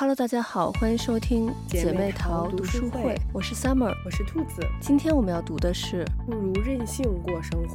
[0.00, 4.62] Hello，大家好，欢迎收听姐妹淘读书会，我是 Summer，我是兔子。
[4.80, 7.74] 今天我们要读的是《不如任性过生活》。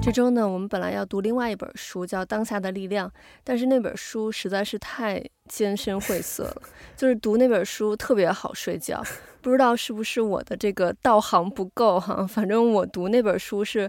[0.00, 3.06] 这周呢，我们本来要读另外一本书，叫《当下的力量》，
[3.44, 6.62] 但是那本书实在是太艰深晦涩了，
[6.96, 9.04] 就是读那本书特别好睡觉。
[9.40, 13.88] 不知道是不是我的这个道行不够哈，反正我读那本书是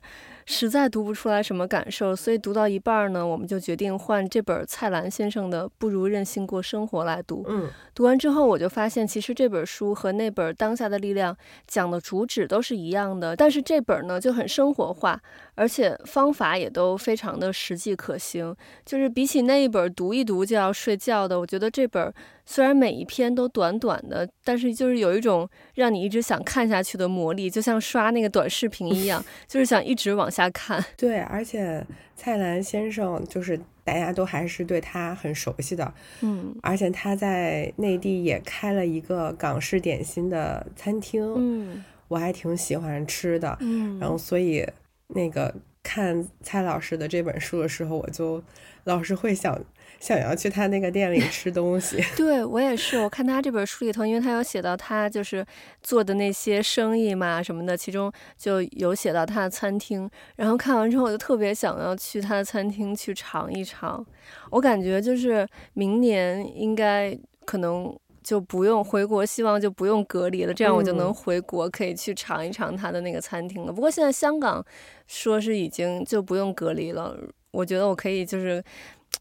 [0.52, 7.46] 实在读不出来什么感受，所以读到一半呢，我们就决定换这本蔡澜先生的《不如任性过生活》来读。
[7.48, 11.32] 嗯，读完之后我就发现，其实这本书和那本《当下的力量》
[11.68, 15.22] 讲的主旨都是一样的，但是这本呢就很生活化，
[15.54, 18.56] 而且方法也都非常的实际可行。
[18.84, 22.12] 就是比起那一本读一读就要睡觉的，我觉得这本。
[22.52, 30.86] 虽然每一篇都短短的，但是就是有一种让你一直想看下去的魔力，就像刷那个短视频一样，就是想一直往下看。
[30.96, 31.84] 对，而且
[32.16, 44.64] 蔡澜先生就是大家都还是对他很熟悉的，嗯，而且他在内地也开了一个港式点心的餐厅，嗯，我还挺喜欢吃的，嗯，然后所以
[45.08, 48.44] 那个看蔡老师的这本书的时候，我就
[48.84, 49.60] 老是会想。
[50.00, 52.98] 想要去他那个店里吃东西， 对我也是。
[53.00, 55.46] 我看他这本书里头，因为他有写到他就是
[55.84, 60.10] 做的那些生意嘛什么的，其中就有写到他的餐厅。
[60.38, 64.06] 然后看完之后，我就特别想要去他的餐厅去尝一尝。
[64.52, 73.74] 我感觉就是明年应该可能就不用回国，希望就不用隔离了，这样我就能回国，可以去尝一尝他的那个餐厅了。
[73.74, 74.66] 不过现在香港
[75.08, 77.18] 说是已经就不用隔离了，
[77.52, 78.64] 我觉得我可以就是。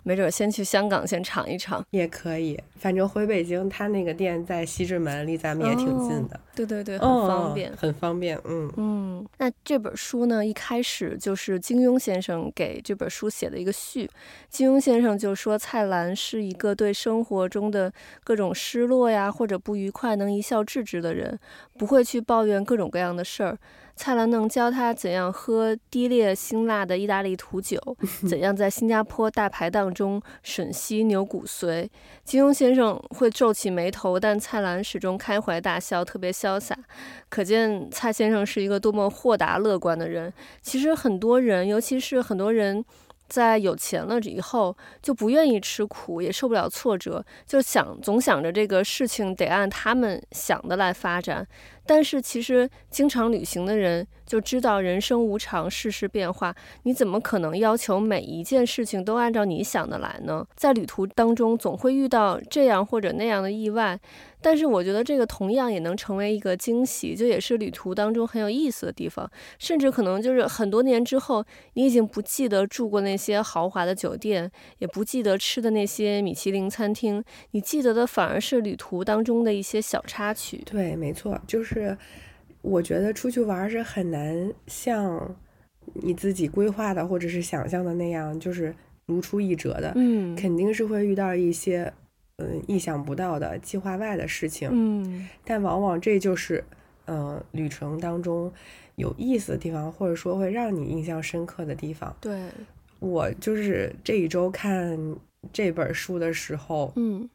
[0.09, 6.35] 没准先去香港先尝一尝也可以，反正回北京他那个店在西直门，离咱们也挺近的。
[6.35, 8.41] 哦、对对对，很方便，哦、很方便。
[8.47, 14.09] 嗯嗯，那这本书呢，一开始就是金庸先生给这本书写的一个序。
[14.49, 17.93] 金庸先生就说，蔡澜是一个对生活中的
[18.25, 21.39] 各种失落呀或者不愉快能一笑置之的人，
[21.79, 23.59] 不会去抱怨各种各样的事儿。
[23.99, 27.77] 蔡澜能教他怎样喝低劣辛辣的意大利土酒，
[28.31, 31.89] 怎样在新加坡大排档中吮吸牛骨髓。
[32.23, 36.79] 金庸先生会皱起眉头，但蔡澜始终开怀大笑，特别潇洒。
[37.29, 40.33] 可见蔡先生是一个多么豁达乐观的人。
[40.63, 42.85] 其实很多人，尤其是很多人。
[43.29, 51.47] 在有钱了以后，就不愿意吃苦，也受不了挫折，就想总想着这个事情得按他们想的来发展。
[51.89, 60.47] 但是其实经常旅行的人就知道人生无常，世事变化，你怎么可能要求每一件事情都按照你想的来呢？
[60.55, 63.99] 在旅途当中总会遇到这样或者那样的意外。
[64.41, 69.29] 但是我觉得这个同样也能成为一个惊喜，就也是旅途当中很有意思的地方。
[69.59, 74.49] 甚至可能就是很多年之后，你已经不记得住过那些豪华的酒店，
[74.79, 80.63] 也不记得吃的那些米其林餐厅，你记得的反而是旅途当中的一些小插曲。
[80.65, 81.78] 对，没错，就是
[82.63, 85.37] 我觉得出去玩是很难像
[85.95, 88.75] 你自己规划的或者是想象的那样，就是
[89.07, 89.93] 如出一辙的。
[89.97, 91.93] 嗯，肯定是会遇到一些。
[92.41, 96.63] 嗯，意想不到的计划外的事情，嗯，但往往这就是，
[97.07, 98.53] 嗯、呃，旅程当中
[98.95, 102.15] 有意思的地方，或者说会让你印象深刻的地方。
[102.21, 102.45] 对，
[103.01, 104.97] 我就是这一周看
[105.53, 107.29] 这本书的时候，嗯，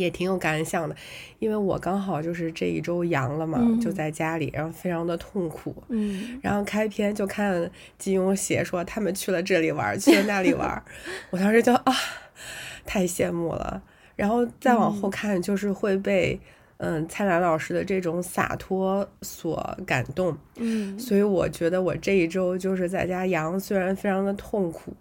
[0.00, 0.96] 也挺有感想的，
[1.38, 10.82] 因为我刚好就是这一周阳了嘛，嗯、就在家里，然后非常的痛苦，嗯，然后开篇就看金庸写说他们去了这里玩，去了那里玩，
[11.30, 11.94] 我当时就啊，
[12.84, 13.82] 太羡慕了。
[14.16, 16.38] 然后再往后看，就是会被
[16.76, 24.92] 嗯蔡澜老师的这种洒脱所感动，嗯，所以我觉得我这一周就是在家阳，虽然非常的痛苦，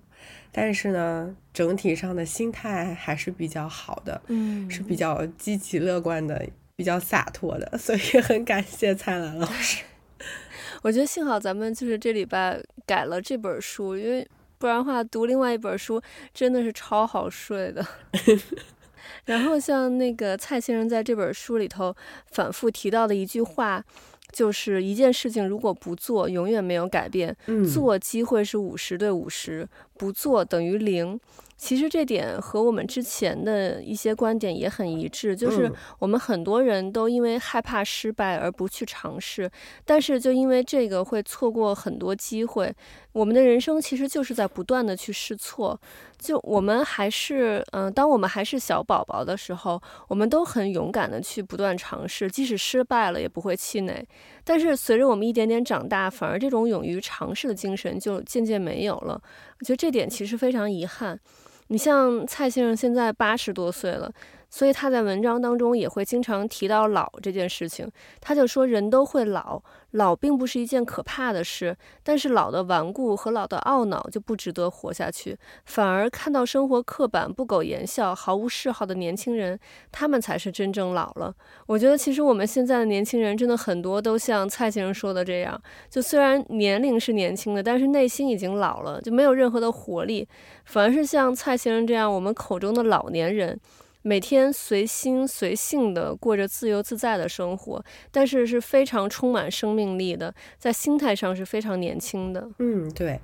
[0.51, 6.45] 但是呢，整体上的心态还是比较好的，嗯，是比较积极乐观的，
[6.75, 9.83] 比较洒脱的，所以很感谢蔡澜老师。
[10.81, 14.25] 我觉得幸好咱们就是这礼拜改了这本书，因为
[14.57, 16.01] 不然的话读另外一本书
[16.33, 17.85] 真的是超好睡的。
[19.25, 21.95] 然后像那个蔡先生在这本书里头
[22.31, 23.83] 反复提到的一句话，
[24.31, 27.35] 就是一件事情如果不做，永远没有改变。
[27.73, 29.67] 做机会是五十对五十，
[29.99, 31.19] 不做等于零。
[31.57, 35.69] 其实这点和我们之前的一些观点也很一致，就是
[35.99, 39.51] 我们很多人都因为害怕失败而不去尝试，
[39.83, 42.73] 但是就因为这个会错过很多机会。
[43.11, 45.77] 我们的人生其实就是在不断的去试错。
[46.17, 54.07] 就我们还是嗯、呃，当我们还是小宝宝的时候，我们都很勇敢的去不断尝试，即使失败了也不会气馁。
[54.45, 59.21] 但是随着我们一点点长大，反而这种勇于尝试的精神就渐渐没有了。
[59.59, 61.19] 我觉得这点其实非常遗憾。
[61.67, 64.11] 你像蔡先生现在八十多岁了。
[64.51, 67.87] 所以他在文章当中也会经常提到老这件事情，
[68.19, 69.61] 他就说人都会老，
[69.91, 79.59] 老并不是一件可怕的事，但是老的顽固和老的懊恼就不值得活下去，反而看到生活刻板、不苟言笑、毫无嗜好的年轻人，
[79.91, 81.33] 他们才是真正老了。
[81.65, 85.59] 我觉得其实我们现在的年轻人真的很多都像蔡先生说的这样，
[85.89, 90.27] 就虽然年龄是年轻的，但是内心已经老了，就没有任何的活力，
[90.65, 93.59] 反而是像蔡先生这样我们口中的老年人。
[94.01, 102.49] 每天随心随性的过着自由自在的生活，但是是非常充满生命力的，在心态上是非常年轻的。
[102.59, 103.19] 嗯，对，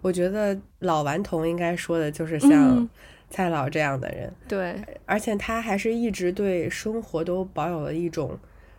[0.00, 2.88] 我觉得老顽童应该说的就是像
[3.28, 4.28] 蔡老这样的人。
[4.28, 8.38] 嗯、对，而且他还是一直对生活都保有了一种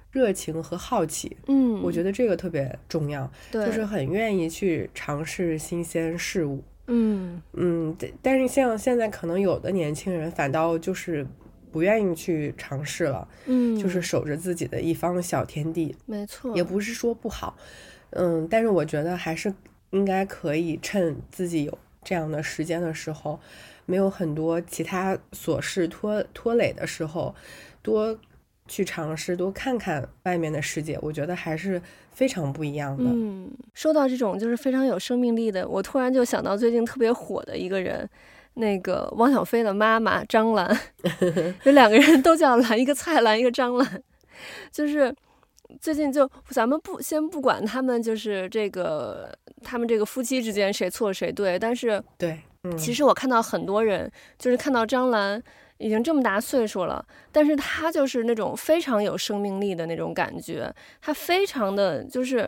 [0.10, 1.36] 热情和好奇。
[1.48, 6.64] 嗯，我觉得这个特别重要，对，就是很愿意去尝试新鲜事物。
[6.88, 11.28] 嗯嗯，但是像现在可能有的年轻人反倒就是。
[11.72, 17.56] 不愿意去尝试了，嗯，就是守着自己的一方小天地，没错，也不是说不好，
[18.12, 19.54] 嗯，但是我觉得还是
[19.92, 23.40] 应该可以趁自己有这样的时间的时候，
[23.86, 27.34] 没有很多其他琐事拖拖累的时候，
[27.82, 28.18] 多
[28.68, 31.82] 去尝试，多看看外面的世界，我觉得还是
[32.12, 33.06] 非常不一样的。
[33.08, 38.10] 嗯，说到这种就是非常有生命力的，我突然就想到最近特别火的一个人。
[38.56, 40.80] 那个汪小菲的妈妈张兰，
[41.64, 44.04] 有两个人都叫兰，一个蔡兰，一个张兰，
[44.72, 45.16] 就是
[45.80, 49.34] 最近就咱们不先不管他们，就是这个
[49.64, 55.42] 他们这个夫妻之间谁错谁对，但是对，嗯，其实我看到很多人就是看到张兰
[55.78, 62.48] 已经这么大岁数了，但是她就是那种非常有生命力的那种感觉，她非常的就是。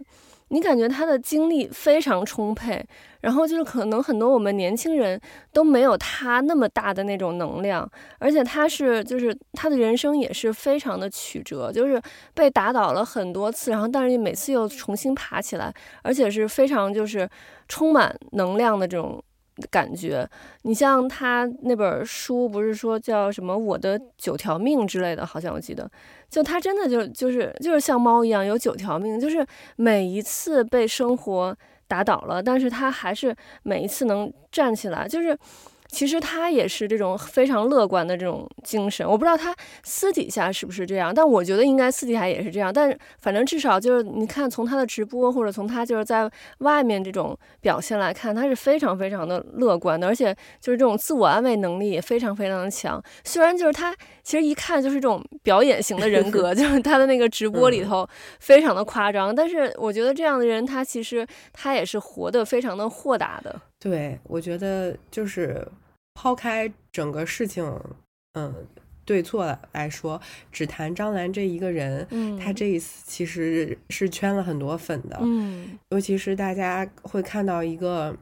[0.53, 2.79] 你感觉他的精力非常充沛，
[3.21, 5.19] 然后就是可能很多我们年轻人
[5.51, 7.89] 都没有他那么大的那种能量，
[8.19, 12.00] 而且他是就是他的人生也是非常的曲折，就是
[12.35, 15.73] 被打倒了很多次，然后但是每次又重新爬起来，
[16.03, 17.27] 而且是非常就是
[17.67, 19.19] 充满能量的这种。
[19.69, 20.27] 感觉，
[20.63, 25.89] 你像他那本书，不是说叫什么“我的九条命”之类的，好像我记得，
[26.29, 29.45] 就他真的就就是就是像猫一样有九条命，就是
[29.75, 31.55] 每一次被生活
[31.88, 35.38] 打倒了，但是他还是每一次能站起来，就是。
[35.94, 42.74] 其实他也是这种非常乐观的这种精神，我不知道他私底下是不是这样，但我觉得应该私底下也是这样。
[42.74, 53.00] 但是反正至少就是你看，从他的直播或者从他就是在外面这种表现来看，他是非常非常的乐观的，而且就是这种自我安慰能力也非常非常的强。
[53.24, 58.07] 虽然就是他其实一看就是这种表演型的人格， 就是他的那个直播里头
[58.40, 63.62] 非常的夸张，但是我觉得这样的人他其实他也是活得非常的豁达的。
[63.80, 65.63] 对，我觉得就是。
[66.13, 67.63] 抛开整个事情，
[68.33, 68.54] 嗯，
[69.06, 70.21] 对错来说，
[70.51, 78.15] 只谈张兰这一个人，嗯，她这一次其实是圈了很多粉的，嗯，尤其是大家会看到一个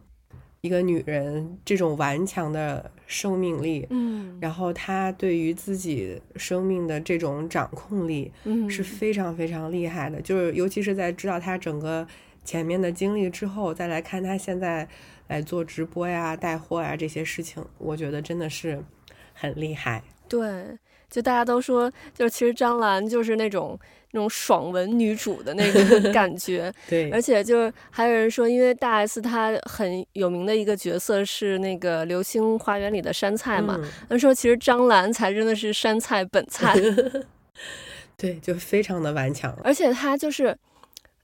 [0.62, 8.82] 一个女人这种顽强的生命力，嗯，然后她对于自己生命的这种掌控力，嗯，是。
[8.82, 12.08] 非常非常厉害的，嗯，就是尤其是在知道她整个
[12.44, 14.88] 前面的经历之后，再来看她现在。
[15.32, 18.84] 来做直播呀、带货呀这些事情，我觉得真的是
[19.34, 20.04] 很厉害。
[20.28, 20.78] 对，
[21.10, 23.80] 就大家都说，就其实张兰就是那种
[24.12, 26.70] 那种爽文女主的那个 感觉。
[26.90, 33.80] 对，而且就是还有人说，因为大 S 她很有名的一个角色是那个《流星花园》里的杉菜嘛，
[34.10, 36.76] 他、嗯、说其实张兰才真的是杉菜本菜。
[38.18, 40.58] 对，就非常的顽强，而且她就是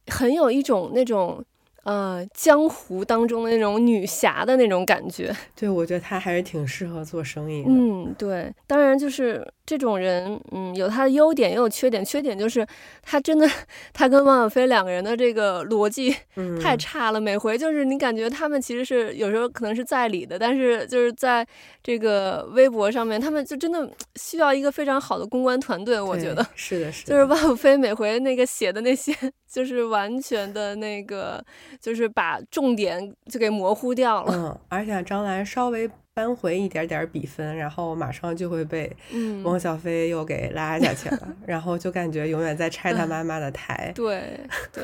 [0.08, 1.44] 很有一种那种。
[1.88, 7.70] 呃，江湖当中的那种女侠的那种感觉， 对，我觉得她还是挺适合做生意的。
[7.70, 9.48] 嗯，对，当然就是。
[9.68, 12.06] 这种人，嗯，有他的优点，也有缺点。
[12.06, 12.66] 缺点就是
[13.02, 13.46] 他真的，
[13.92, 16.16] 他跟汪小菲两个人的这个逻辑
[16.64, 17.20] 太差了。
[17.20, 21.46] 嗯、每回就是你感觉他们其实是有时候可能是在理的，但是就是在
[21.84, 26.00] 这个微博上面，他们就真的 需要一个非常好的公关团队。
[26.00, 27.10] 我觉得是的，是的。
[27.12, 29.14] 就是汪小菲每回那个写的那些，
[29.48, 31.44] 就是完全的那个，
[31.80, 34.34] 就是把重点就给模糊掉了。
[34.34, 35.90] 嗯，而且张兰稍微。
[36.18, 38.92] 扳回一点点比分，然后马上就会被
[39.44, 43.92] 汪小菲又给拉下去了，嗯、然后就感觉永远在拆他妈妈的台。
[43.94, 44.40] 对
[44.74, 44.84] 对，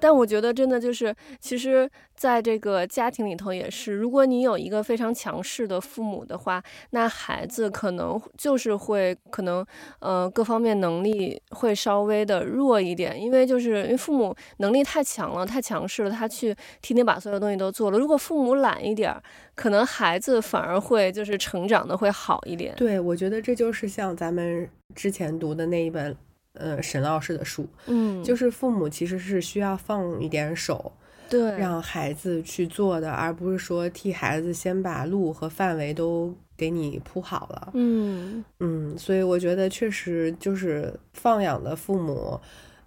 [0.00, 9.64] 但我觉得真的就是，其实在这个家庭里头也是，如果你有一个非常强势的父母的话，那孩子可能就是会可能
[10.00, 17.98] 呃各方面能力会稍微的弱一点，因为就是因为父母能力太强了，太强势了，他去天天把所有东西都做了。
[17.98, 19.14] 如果父母懒一点，
[19.54, 22.74] 可能孩子反而会就是成长的会好一点。
[22.76, 26.16] 对，我觉得这就是像咱们之前读的那一本。
[26.54, 30.92] 呃，沈老师的书，嗯，就是父母其实是需要放一点手，
[31.28, 38.44] 对，让孩子去做的，而不是说替孩子先把路和范围都给你铺好了，嗯。
[38.60, 42.40] 嗯，所以我觉得确实就是放养的父母，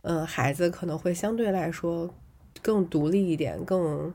[0.03, 2.09] 嗯、呃，孩子可能会相对来说
[2.61, 4.13] 更独立一点，更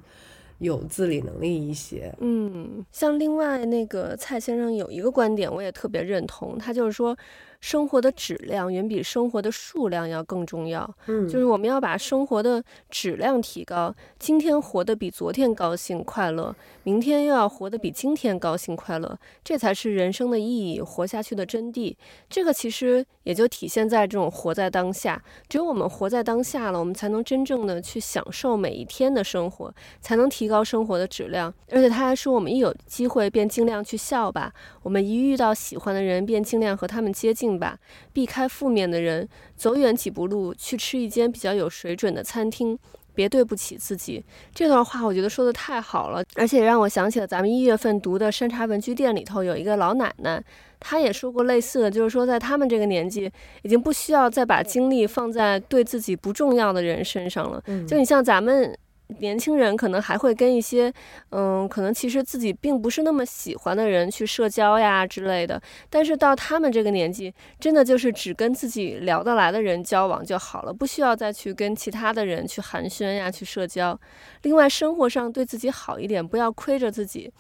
[0.61, 7.14] 有自理能力一些，嗯，像另外那个蔡先生有一个观点，我也特别认同，他就是说。
[7.62, 10.83] 生活的质量远比生活的数量要更重要。
[11.07, 21.95] 嗯，就是我们要把生活的质量提高，今天活得比昨天高兴快乐，明天又要活得比今天高兴快乐，这才是人生的意义，活下去的真谛。
[22.28, 25.23] 这个其实也就体现在这种活在当下。
[25.49, 31.54] 只有我们活在当下了，我们才能真正的去享受每一天的生活，才能提高生活的质量。
[31.71, 34.52] 而且他还说，我们一有机会便尽量去笑吧，
[34.83, 37.51] 我们一遇到喜欢的人便尽量和他们接近。
[37.59, 37.78] 吧，
[38.12, 42.78] 避开负面的人，走远几步路，去吃一间比较有水准的餐厅，
[43.14, 44.25] 别对不起自己。
[44.54, 50.42] 这段话我觉得说的太好了，而且让我想起了咱们一月份读的《山茶文具店》里头有一个老奶奶，
[50.80, 53.30] 她也说过类似的，就是说在他们这个年纪，
[53.62, 57.62] 已经不需要再把精力放在对自己不重要的人身上了。
[57.87, 58.76] 就你像咱们。
[59.21, 60.92] 年轻人可能还会跟一些，
[61.31, 65.61] 嗯，可能其实自己并不是那么喜欢的人去社交呀之类的。
[65.90, 73.99] 但是到他们这个年纪，真的就是只跟自己聊得来的人交往就好了，不需要再去跟其他的人去寒暄呀、去社交。
[74.42, 77.33] 另外，生活上对自己好一点，不要亏着自己，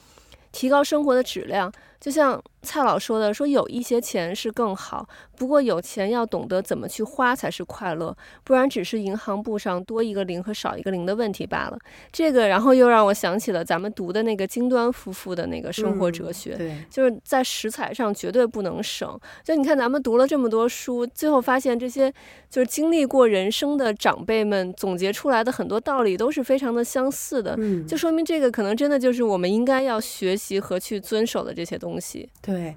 [0.50, 1.72] 提高生活的质量。
[2.02, 5.06] 就像蔡老说的，说有一些钱是更好，
[5.36, 11.78] 不过有钱要懂得怎么去花才是快乐，不然只是银行簿上多一个零和少一个零的问题罢了。
[12.10, 19.16] 这个，然后又让我想起了咱们读的那个金端夫妇的那个生活哲学，嗯、对，就是在食材上绝对不能省。
[19.44, 22.12] 就你看咱们读了这么多书，最后发现这些
[22.50, 31.91] 就是经历过人生的长辈们总结出来的很多道理都是非常的相似的，嗯，就说明这个可能真的就是我们应该要学习和去遵守的这些东西。
[31.92, 32.28] 东西。
[32.40, 32.74] 对，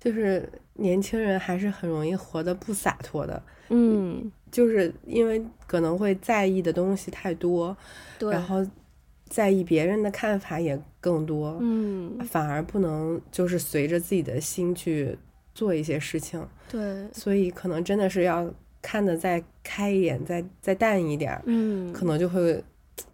[0.00, 7.76] 就是年轻人还是很容易活得不洒脱的，嗯，就是因为可能会在意的东西太多，
[8.18, 8.66] 对，然后
[9.28, 15.16] 在意别人的看法也更多，嗯，反而不能就是随着自己的心去
[15.54, 22.62] 做一些事情，对，所以可能真的是要看得再开一点，再再淡一点，嗯，可能就会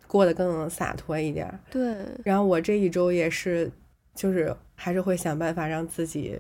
[0.07, 1.97] 过得更洒脱一点，对。
[2.25, 3.71] 然后我这一周也是，
[4.15, 4.55] 就是。
[4.75, 6.37] 还是会想办法让自己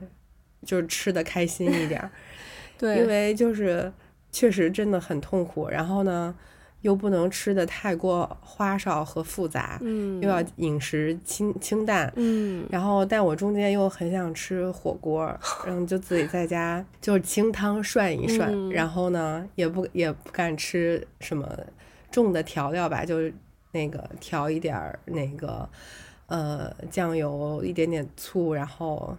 [0.66, 2.10] 就是吃的开心一点，
[2.76, 3.92] 对，因为就是
[4.32, 5.68] 确实真的很痛苦。
[5.68, 6.34] 然后呢，
[6.80, 12.66] 又不能吃的太过花哨和复杂，嗯，又要饮食清清淡，嗯。
[12.68, 15.24] 然后，但我中间又很想吃火锅，
[15.64, 21.48] 然后就自己在家就是清汤涮一涮，嗯，然后呢，也不也不敢吃什么
[22.10, 23.32] 重的调料吧，就是
[23.70, 25.68] 那个调一点儿那个。
[26.26, 29.16] 呃，酱油一点点醋，然后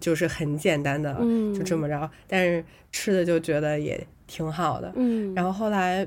[0.00, 2.10] 就是很简单的，嗯，就这么着。
[2.26, 4.92] 但是吃的就觉得也挺好的。
[4.96, 6.06] 嗯，然后后来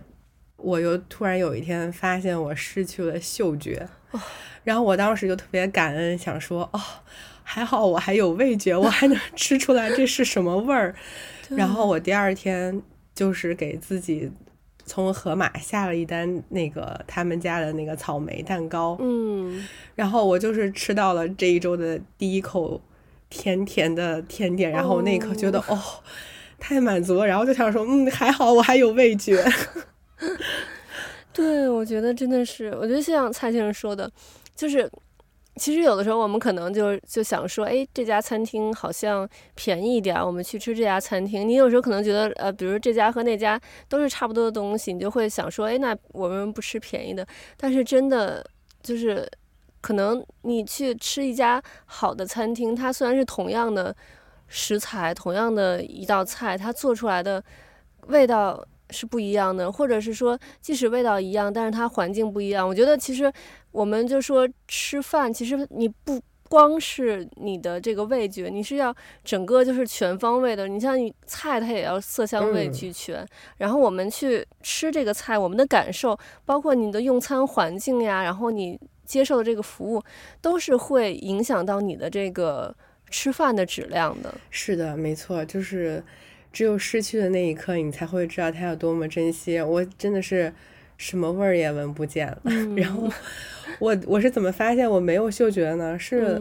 [0.58, 4.20] 我又突然有一天发现我失去了嗅觉，哦，
[4.64, 6.80] 然后我当时就特别感恩，想说哦，
[7.44, 10.94] 还好我还有味觉， 我还能吃出来这是什么味儿。
[11.50, 12.82] 然后我第二天
[13.14, 14.32] 就是给自己。
[14.86, 22.82] 从盒马下了一单那个他们家的那个草莓蛋糕，嗯，然后我就是吃到了这一周的第一口
[23.30, 25.80] 甜甜的甜点，然后那一刻觉得哦，哦，
[26.60, 29.44] 太满足了，然后就想说，嗯，还好我还有味觉。
[31.34, 34.12] 对，我觉得真的是，我觉得像蔡先生说的，
[34.56, 34.90] 就是。
[35.56, 41.48] 其实有的时候我们可能就就想说，哎，这家餐厅好像便宜一点，我们去吃这家餐厅。
[41.48, 47.26] 你有时候可能觉得，呃，比如这家和那家都是差不多的东西，你就会想说，哎，那我们不吃便宜的。
[47.56, 48.44] 但是真的
[48.82, 49.30] 就是，
[49.80, 53.96] 可能你去吃一家好的餐厅，它虽然是同样的
[54.48, 57.44] 食材，同样的一道菜，它做出来的
[58.08, 62.66] 味道是不一样的，或者是说，即使味道一样，但是它环境不一样。
[62.66, 63.34] 我觉得其实。
[63.74, 70.68] 我们就说吃饭，其实你不光是你的这个味觉，你是要整个就是全方位的。
[70.68, 73.16] 你像你菜，它也要色香味俱全。
[73.16, 80.04] 嗯、然后我们去吃这个菜，我们的感受，包括你的用餐环境呀，然后你接受的这个服务，
[80.40, 82.76] 都是会影响到你的这个
[83.10, 84.32] 吃饭的质量的。
[84.52, 86.04] 是的，没错，就是
[86.54, 89.60] 只有失去的那一刻，你才会知道它有多么珍惜。
[89.60, 90.54] 我真的是。
[90.96, 92.40] 什么味儿也闻不见了。
[92.46, 93.10] 嗯、然后
[93.80, 95.98] 我我是怎么发现我没有嗅觉呢？
[95.98, 96.40] 是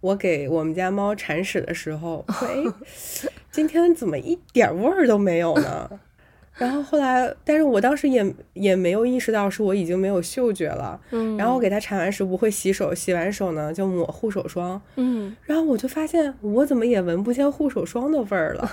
[0.00, 2.74] 我给我们家猫铲屎的时候，喂、嗯，
[3.52, 5.88] 今天怎么一点味儿都没有呢？
[6.56, 10.98] 然后后来，但是我当时也也没有意识到是我已经没有嗅觉了。
[11.10, 14.80] 嗯、然后我给它铲完屎不会洗手，洗完手呢就抹护手霜。
[14.96, 15.36] 嗯。
[15.44, 18.68] 然后我就发现我怎么也闻不见护手霜的味儿了。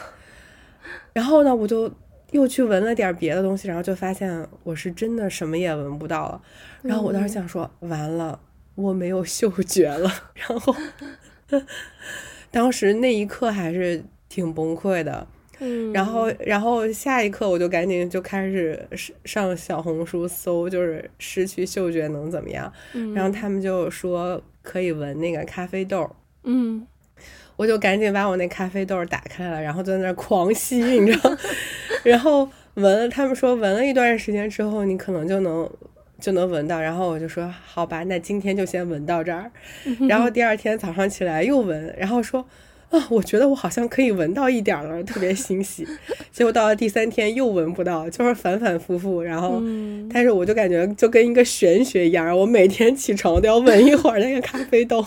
[1.14, 1.92] 然后呢，我就。
[2.32, 6.42] 又去闻了点别的东西，然后就发现我是真的什么也闻不到了。
[6.82, 8.38] 然后我当时想说，嗯、完了，
[8.76, 10.12] 我没有嗅觉了。
[10.36, 10.76] 然后
[12.52, 15.26] 当时那一刻还是挺崩溃的。
[15.60, 15.94] 嗯。
[15.94, 18.86] 然后，然后下一刻我就赶紧就开始
[19.24, 22.70] 上小红书搜，就是失去嗅觉能怎么样？
[22.92, 23.14] 嗯。
[23.14, 26.14] 然后他们就说可以闻那个咖啡豆。
[26.44, 26.86] 嗯。
[27.58, 31.38] 我就赶紧把我那咖啡豆打开了，然后在那狂吸， 你知道。
[32.04, 35.70] 然后闻了，他们说闻了一段时间之后，你可能就能
[36.20, 36.80] 就能闻到。
[36.80, 39.52] 然后我就说好吧，那今天就先闻到这儿。
[40.08, 42.46] 然后第二天早上起来又闻，然后说
[42.92, 45.86] 啊，我觉得我好像可以闻到一点了，特别欣喜。
[46.32, 49.24] 结果到了第三天又闻不到，就是反反复复。
[49.24, 49.62] 然后，
[50.14, 55.04] 但是我就感觉就跟一个玄学一样，我每天起床都要闻一会儿那个咖啡豆。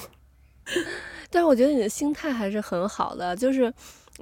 [1.31, 3.73] 但是我觉得你的心态还是很好的，就是。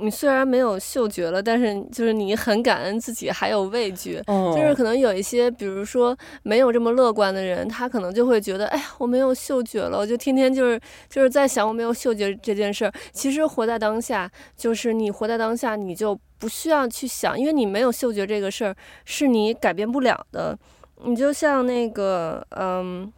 [0.00, 4.22] 你虽然没有嗅觉了，但是就是你很感恩自己还有味觉。
[4.26, 4.54] Oh.
[4.54, 12.92] 就是可能有一些，比如说没有这么乐观的人，他可能就会觉得，哎呀，我没有嗅觉了，我就天天就是就是在想我没有嗅觉这件事儿。
[13.12, 20.56] 其实活在当下，就是你活在当下，你就不需要去想，因为你没有嗅觉这个事儿是你改变不了的。
[21.02, 23.12] 你就像那个，嗯。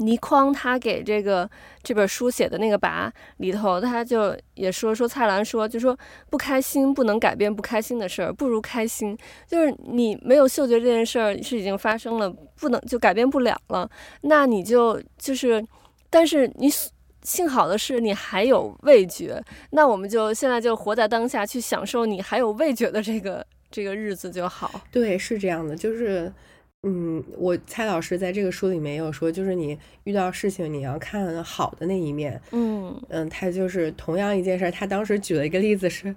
[0.00, 1.48] 倪匡他给这个
[1.82, 5.96] 这本书写的那个跋里头，他就也说说蔡澜说，就说
[6.30, 9.16] 不开心不能改变不开心的事儿，不如开心。
[9.46, 13.88] 就是你没有嗅觉这件事儿是已经发生了，不能就改变不了了。
[14.22, 15.64] 那你就就是，
[16.08, 16.68] 但是你
[17.22, 19.42] 幸好的是你还有味觉。
[19.70, 24.80] 那我们就现在就活在当下，去享受你还有味觉的这个这个日子就好。
[24.90, 26.32] 对，是这样的，就是。
[26.82, 32.40] 嗯，我蔡老师在这个书里面也有说，就是你遇到事情，你要看好的那一面。
[32.52, 36.14] 嗯嗯，他就是同样一件事，他当时举了一个例子是，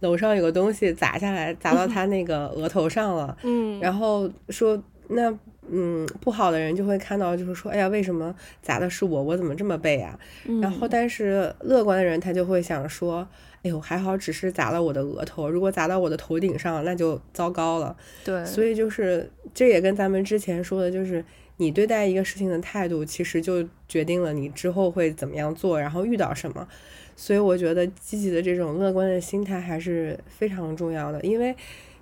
[0.00, 3.36] 楼上有个东西砸下来，砸到他那个额头上了。
[3.42, 5.30] 嗯，然后说那
[5.68, 9.22] 嗯不好的人就会看到，就是说，哎呀，为什么砸的是我？
[9.22, 10.18] 我怎么这么背啊？
[10.46, 13.28] 嗯，然后但是乐观的人他就会想说。
[13.66, 15.50] 哎呦，还好，只是砸了我的额头。
[15.50, 17.96] 如果砸到我的头顶上，那就糟糕了。
[18.24, 21.24] 对，所以就是这也跟咱们之前说的，就是
[21.56, 26.68] 你对待一个事情的态度，其实就决定了你之后会怎么样做，然后遇到什么。
[27.16, 31.56] 所以我觉得积极的这种乐观的心态还是非常重要的，因为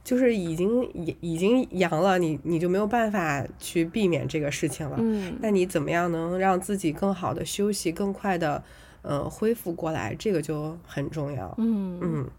[0.04, 4.98] 就是已经已已经阳了，你你就没有办法去避免这个事情了。
[5.00, 8.62] 嗯，那你怎么样能让自己更好的休息，更快的？
[9.04, 11.54] 呃，恢复过来，这个就很重要。
[11.58, 12.30] 嗯嗯，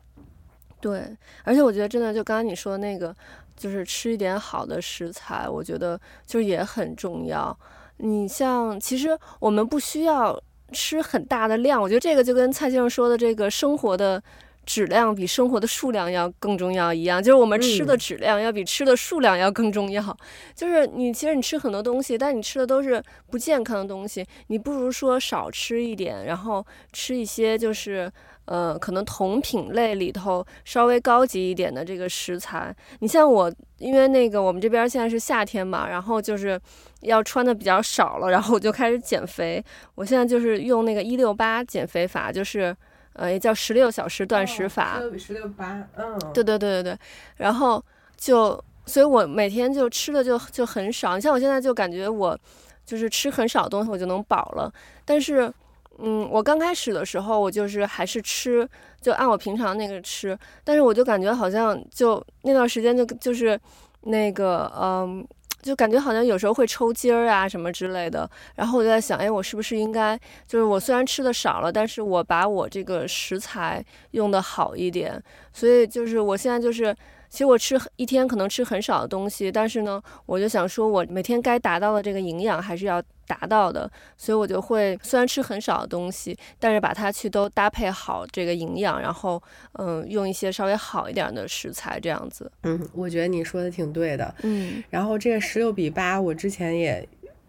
[0.81, 3.15] 对，而且我觉得真的，就刚刚你说的那个，
[3.55, 7.57] 就是吃一点好的食材，我觉得就也很重要。
[7.97, 10.37] 你像，其实我们不需要
[10.71, 14.21] 吃很大的量，我觉得这个就跟蔡先生说的这个生活的。
[14.65, 20.01] 质量比生活的数量要更重要一样，就是我们吃的质量要比吃的数量要更重要。
[20.03, 20.17] 嗯、
[20.55, 28.11] 就是你其实你吃很多东西，但你吃的都是不健康的东西，你不如说少吃一点，然后吃一些就是
[28.45, 32.75] 呃可能同品类里头稍微高级一点的这个食材。
[32.99, 36.59] 你像我，因为那个我们这边现在是夏天嘛，然后就是
[37.01, 39.63] 要穿的比较少了，然后我就开始减肥。
[39.95, 42.75] 我现在就是用那个一六八减肥法，就是。
[43.15, 46.99] 呃，也叫十六小时断食法，十六八，嗯，对对对对对，
[47.37, 47.83] 然后
[48.15, 51.15] 就，所以我每天就吃的就就很少。
[51.15, 52.37] 你像我现在就感觉我
[52.85, 54.71] 就是吃很少东西，我就能饱了。
[55.03, 55.51] 但是，
[55.99, 58.67] 嗯，我刚开始的时候，我就是还是吃，
[59.01, 60.37] 就按我平常那个吃。
[60.63, 63.59] 但是我就感觉好像就那段时间就就是
[64.01, 65.27] 那个，嗯。
[65.65, 70.15] 就感觉好像有时候会抽筋儿啊什么之类的，然后我就在想，哎，我是不是应该
[70.47, 75.19] 就是我虽然吃的少了，但是我把我这个食材用的好一点。
[75.51, 76.95] 所以就是我现在就是
[77.35, 89.43] 其实我吃一天可能吃很少的东西，但是呢，我就想说，我每天该达到的这个营养还是要达到的，所以我就会虽然吃很少的东西，但是把它去都搭配好这个营养，然后
[89.73, 92.49] 嗯，用一些稍微好一点的食材这样子。
[92.63, 94.33] 嗯，我觉得你说的挺对的。
[94.43, 97.05] 嗯，然后这个十六比八，我之前也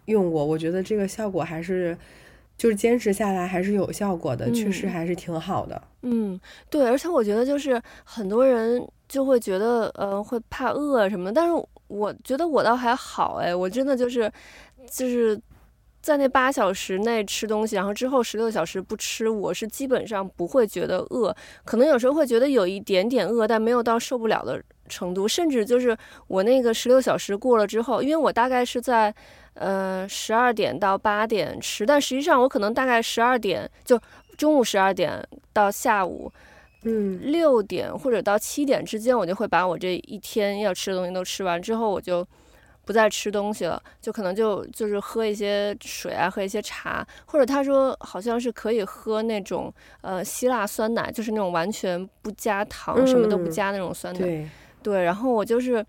[0.07, 1.97] 用过，我觉得这个效果还是。
[2.57, 5.79] 就是坚持下来还是有效果的，确实还是挺好的。
[6.01, 6.39] 嗯，
[6.71, 14.31] 对，而且我觉得就是很多人就会觉得，呃，会怕饿什么的，但是我觉得我倒还好，哎，我真的就是
[14.89, 15.39] 就是
[16.01, 29.13] 在那八小时内吃东西，然后之后十六小时不吃，我是基本上不会觉得饿，可能有时候会觉得有一点点饿，但没有到受不了的程度，甚至就是我那个十六小时过了之后，因为我大概是在。
[29.59, 33.99] 呃，十二点到八点吃，但实际上我可能大概十二点就
[34.37, 36.31] 中午十二点到下午，
[36.87, 42.25] 嗯，六点或者到七点之间，我就会把我这一天要吃的东西都吃完之后，我就
[42.85, 54.49] 不再吃东西了，就可能就就是喝一些水啊，喝一些茶，或者他说好像是可以喝那种呃希腊酸奶，就是那种完全不加糖，什么都不加那种酸奶，嗯、对，
[54.83, 55.85] 对，然后我就是。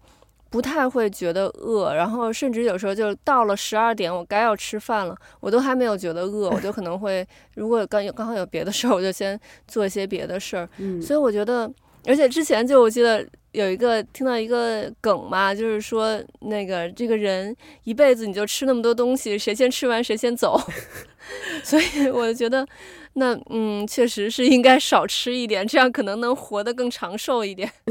[0.50, 10.68] 不太会觉得饿，然后甚至有时候就到了十二点，我该要吃饭了，我都还没有觉得饿， 我就可能会，如果刚有刚好有别的事儿，我就先做一些别的事儿。
[10.78, 11.70] 嗯，所以我觉得，
[12.06, 20.58] 而且之前就我记得有一个听到一个梗嘛，就是说那个这个人一辈子你就吃那么多东西，谁先吃完谁先走。
[21.62, 22.66] 所以我觉得，
[23.14, 27.70] 那嗯，确实是应该少吃一点，这样可能能活得更长寿一点。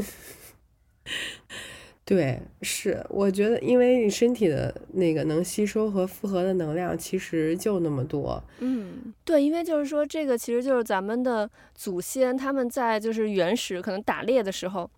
[2.08, 8.42] 对，是，我觉得，因为你身体的那个能吸收和复合的能量其实就那么多。
[8.60, 14.90] 嗯，对，因为就是说，这个其实就是咱们的祖先他们在就是原始可能打猎的时候。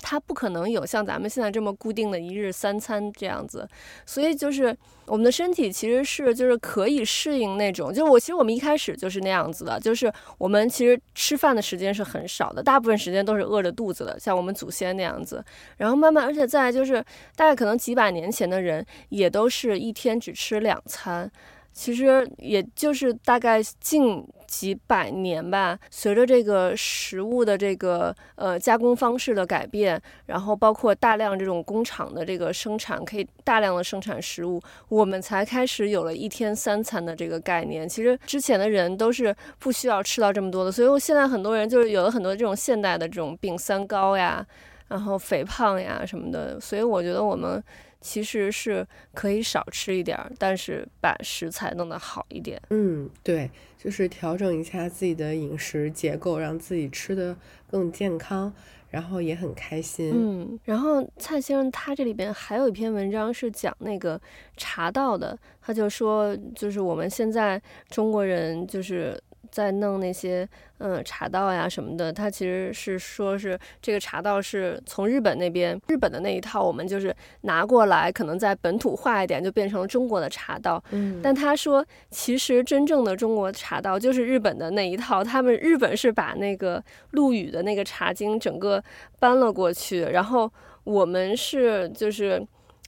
[0.00, 3.68] 它不可能有像咱们现在这么固定的一日三餐这样子，
[4.06, 15.44] 所以就是我们的身体其实是就是可以适应那种，就是我其实我们一开始就是那样子的，就是我们其实吃饭的时间是很少的，大部分时间都是饿着肚子的，像我们祖先那样子，
[15.76, 21.30] 然后慢慢，而且再就是大概可能几百年前的人也都是一天只吃两餐。
[21.72, 37.88] 其实也就是大概近几百年吧，随着这个食物的这个呃加工方式的改变，然后包括大量这种工厂的这个生产，可以大量的生产食物，我们才开始有了一天三餐的这个概念。
[37.88, 44.44] 其实之前的人都是不需要吃到这么多的，所以我现在很多人就是有了很多这种现代的这种病，三高呀，
[44.88, 47.62] 然后肥胖呀什么的，所以我觉得我们。
[48.00, 52.62] 其实是可以少吃一点，但是把食材弄得好一点。
[52.70, 57.36] 嗯，对，就是调整一下自己的饮食结构，让自己吃的
[57.68, 58.54] 更健康，
[58.88, 60.12] 然后也很开心。
[60.14, 64.18] 嗯，然后蔡先生他这里边还有一篇文章是讲那个
[64.56, 69.20] 茶道的，他就说，就是我们现在中国人就是。
[69.50, 80.82] 在弄那些嗯茶道呀什么的，他其实是说是这个茶道是从日本那边日本的那一套，我们就是拿过来，可能在本土化一点，就变成了中国的茶道。
[80.90, 88.82] 嗯，但他说其实真正的中国茶道就是日本的那一套，他们日本是把那个陆羽的那个茶经整个
[89.18, 90.50] 搬了过去，然后
[90.84, 92.40] 我们是就是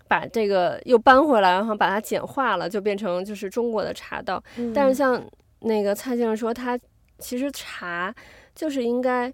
[0.07, 4.43] 把这个又搬回来，然后把它简化了，就变成就是中国的茶道。
[4.57, 5.23] 嗯，但是像。
[5.61, 6.79] 那个蔡先生说，他
[7.19, 8.15] 其实茶
[8.55, 9.33] 就是应该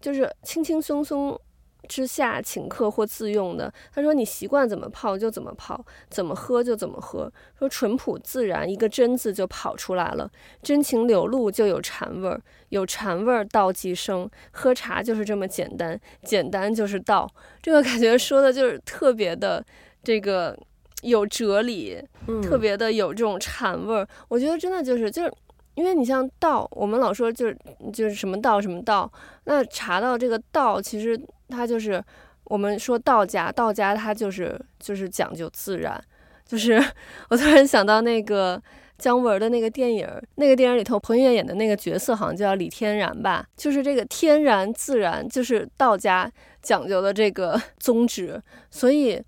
[0.00, 1.40] 就是轻轻松松
[1.88, 3.72] 之下请客或自用的。
[3.94, 7.32] 他说你习惯怎么泡就怎么泡，怎么喝就怎么喝。
[7.56, 10.28] 说淳朴自然，一个真字就跑出来了，
[10.62, 14.28] 真情流露就有禅味儿，有禅味儿道即生。
[14.50, 17.30] 喝茶就是这么简单，简单就是道。
[17.62, 19.64] 这个感觉说的就是特别的
[20.02, 20.58] 这个
[21.02, 24.06] 有哲理，嗯、特别的有这种禅味儿。
[24.26, 25.32] 我觉得真的就是就是。
[25.78, 27.56] 因为你像道，我们老说就是
[27.92, 29.08] 就是什么道什么道，
[29.44, 31.16] 那茶道这个道其实
[31.50, 32.02] 它就是
[32.42, 36.02] 我们说道家，道家它就是就是讲究自然，
[36.44, 36.82] 就是
[37.30, 38.60] 我突然想到那个
[38.98, 46.28] 姜文的那个电影，那个电影里头彭于晏演的那个角色好像叫李天然吧，就是这个天然自然就是道家
[46.60, 49.22] 讲究的这个 宗旨，所以。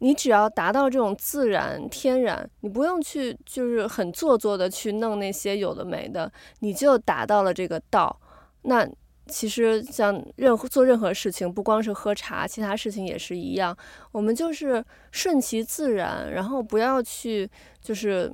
[0.00, 8.20] 你只要达到这种自然天然，你不用去就是很做作的去弄那些有的没的，你就达到了这个道。
[8.62, 8.86] 那
[9.26, 13.76] 其实像任何做任何事情，不光是喝茶，其他事情也是一样。
[14.12, 17.48] 我们就是顺其自然，然后不要去
[17.80, 18.32] 就是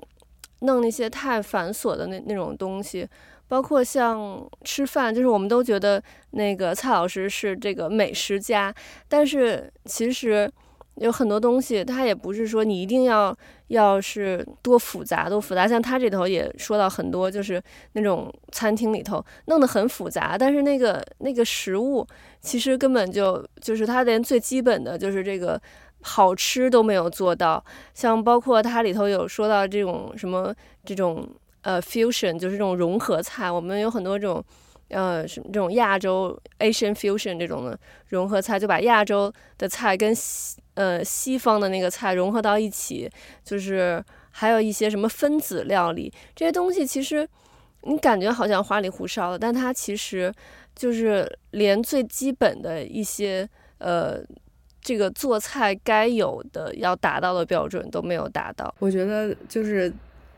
[0.61, 3.09] 弄那些太繁琐的那那种东西。
[3.49, 8.75] 包括像吃饭，就是我们都觉得那个蔡老师是这个美食家，
[9.07, 10.51] 但是其实
[10.97, 13.37] 有很多东西，它也不是说你一定要
[13.69, 15.67] 要是多复杂多复杂。
[15.67, 22.07] 像他这头也说到很多，就是那种餐厅里头弄得很复杂，但是那个那个食物
[22.41, 25.61] 其实根本就就是他连最基本的就是这个
[26.03, 27.65] 好吃都没有做到。
[27.95, 30.55] 像包括他里头有说到这种什么
[30.85, 31.29] 这种。
[31.63, 34.41] 呃，fusion 就是这种融合菜，我们有很多这种，
[34.91, 37.77] 呃，什么这种亚洲 Asian fusion 这种的
[38.11, 43.11] 融合菜，就把亚洲的菜跟西呃西方的那个菜融合到一起，
[43.45, 47.29] 就是还有一些什么分子料理这些东西，其实
[47.83, 50.33] 你感觉好像花里胡哨的，但它其实
[50.75, 53.47] 就是连最基本的一些
[53.79, 54.21] 呃
[54.81, 58.75] 这个做菜该有的要达到的标准都没有达到。
[58.79, 59.93] 我觉得就是。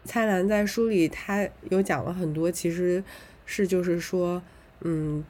[0.04, 3.02] 蔡澜在书里，他有讲了很多，其实
[3.44, 4.40] 是就是说，
[4.80, 5.22] 嗯，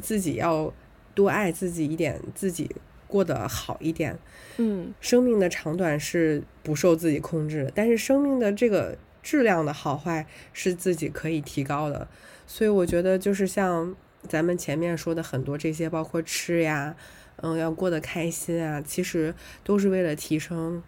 [0.00, 0.72] 自己要
[1.12, 2.70] 多爱自己一点，自己
[3.10, 4.16] 过得好一点。
[4.58, 12.06] 嗯，生命的长短是不受自己控制，但是生命的这个质量的好坏是自己可以提高的。
[12.46, 13.94] 所以我觉得，就是像
[14.28, 16.94] 咱们前面说的很多这些，包括吃呀，
[17.42, 20.82] 嗯，要过得开心啊，其实都是为了提升。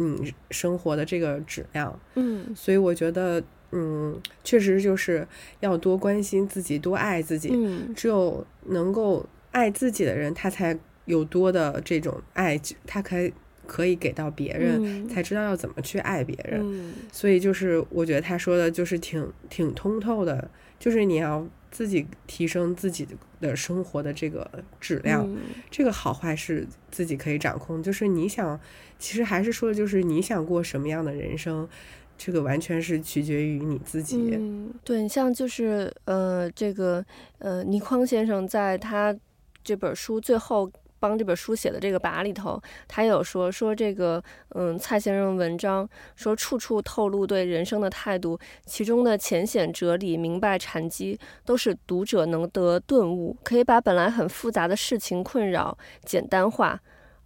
[0.00, 0.16] 嗯，
[0.50, 5.26] 生活的这个质量，嗯，所以我觉得，嗯，确实就是
[5.58, 7.50] 要多关心自己，多爱自己。
[7.52, 10.78] 嗯，只有能够爱自己的人，他才
[11.08, 13.34] 有多的这种爱，他可以
[13.66, 16.60] 可以给到别人，嗯，才知道要怎么去爱别人。
[16.62, 23.04] 嗯，所以就是我觉得他说的就是挺挺通透的，就是你要自己提升自己
[23.40, 28.60] 的生活的这个质量，嗯，这个好坏是自己可以掌控，就是你想。
[29.00, 31.68] 其实还是说的就是你想过什么样的人生，
[32.16, 34.34] 这个完全是取决于你自己。
[34.36, 37.04] 嗯，对，你像就是呃，这个
[37.38, 39.16] 呃，倪匡先生在他
[39.62, 40.68] 这本书最后
[41.00, 56.80] 帮这本书写的这个跋里头，他有说说这个嗯，蔡先生文章说处处透露对人生的态度，其中的浅显哲理、明白禅机，都是读者能得顿悟，可以把本来很复杂的事情困扰简单化。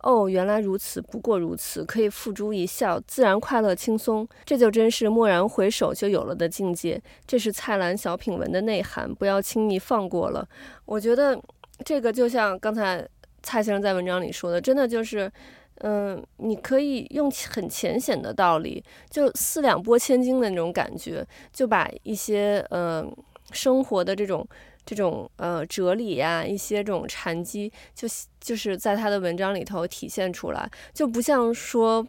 [0.05, 7.01] 哦，原来如此，不过如此，可以付诸一笑，自然快乐轻松，这就真是蓦然回首就有了的境界。
[7.25, 10.45] 这是蔡澜小品文的内涵，不要轻易放过了。
[10.87, 11.41] 我觉得
[11.85, 13.09] 这个就像刚才
[13.43, 15.31] 蔡先生在文章里说的，真的就是，
[15.81, 23.13] 嗯、你可以用很浅显的道理，就四两拨千斤的那种感觉，就把一些嗯、呃、
[23.53, 24.47] 生活的这种。
[24.85, 28.09] 这种呃哲理呀，一些这种禅机，就
[28.41, 32.05] 就是在他的文章里头体现出来，就不像说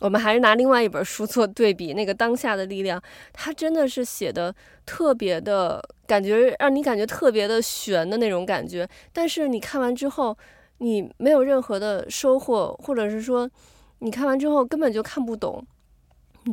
[0.00, 8.86] 我们还是拿另外一本书做对比，那个当下的力量，他真的是写的特别的感觉，让你感觉特别的悬的那种感觉。
[9.10, 10.36] 但是你看完之后，
[10.78, 13.48] 你没有任何的收获，或者是说
[13.98, 15.64] 你看完之后根本就看不懂。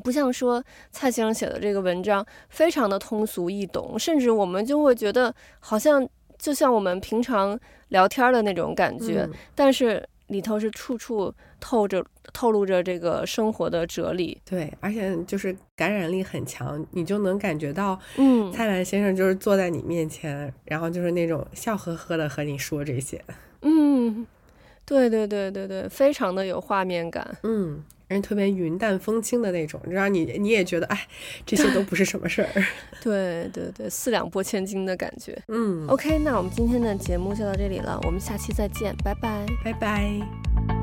[0.03, 0.61] 不像说
[0.91, 6.05] 蔡先生写的这个文章非常的通俗易懂，甚至我们就会觉得好像
[6.37, 7.57] 就像我们平常
[7.89, 14.37] 聊天的那种感觉，嗯、但是里头是处处透着透露着这个生活的哲理。
[14.43, 23.23] 对，而且就是感染力很强，你就能感觉到，嗯，蔡澜先生就是坐在你面前，嗯、然后就是那种笑呵呵的和你说这些。
[23.65, 24.25] 嗯，
[24.85, 27.37] 对对对对对，非常的有画面感。
[27.43, 27.83] 嗯。
[28.07, 31.07] 人特别云淡风轻的那种，让你你也觉得哎，
[31.43, 32.49] 这些都不是什么事儿。
[33.01, 35.35] 对对对，四两拨千斤的感觉。
[35.47, 40.74] 嗯，OK，那我们今天的节目就到这里了，我们下期再见，拜拜，拜拜。